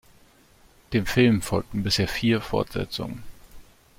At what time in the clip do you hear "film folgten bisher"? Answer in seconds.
1.05-2.07